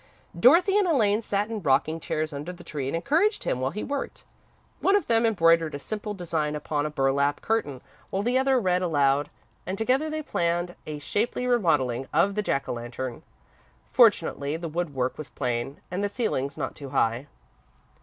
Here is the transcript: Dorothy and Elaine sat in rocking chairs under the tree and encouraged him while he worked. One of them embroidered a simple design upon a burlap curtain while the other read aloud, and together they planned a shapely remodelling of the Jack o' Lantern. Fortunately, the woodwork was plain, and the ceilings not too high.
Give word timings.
Dorothy 0.35 0.79
and 0.79 0.87
Elaine 0.87 1.21
sat 1.21 1.51
in 1.51 1.61
rocking 1.61 1.99
chairs 1.99 2.33
under 2.33 2.51
the 2.51 2.63
tree 2.63 2.87
and 2.87 2.95
encouraged 2.95 3.43
him 3.43 3.59
while 3.61 3.69
he 3.69 3.83
worked. 3.83 4.23
One 4.79 4.95
of 4.95 5.05
them 5.05 5.27
embroidered 5.27 5.75
a 5.75 5.77
simple 5.77 6.15
design 6.15 6.55
upon 6.55 6.87
a 6.87 6.89
burlap 6.89 7.41
curtain 7.41 7.81
while 8.09 8.23
the 8.23 8.35
other 8.35 8.59
read 8.59 8.81
aloud, 8.81 9.29
and 9.63 9.77
together 9.77 10.09
they 10.09 10.23
planned 10.23 10.73
a 10.87 10.97
shapely 10.97 11.45
remodelling 11.45 12.07
of 12.11 12.33
the 12.33 12.41
Jack 12.41 12.67
o' 12.67 12.73
Lantern. 12.73 13.21
Fortunately, 13.93 14.57
the 14.57 14.67
woodwork 14.67 15.19
was 15.19 15.29
plain, 15.29 15.79
and 15.91 16.03
the 16.03 16.09
ceilings 16.09 16.57
not 16.57 16.73
too 16.73 16.89
high. 16.89 17.27